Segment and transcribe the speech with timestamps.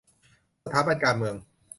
[0.63, 1.35] สถาบันการเมือง